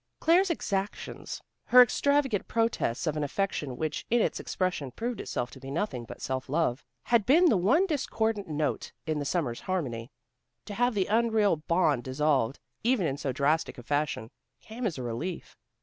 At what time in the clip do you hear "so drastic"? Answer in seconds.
13.17-13.77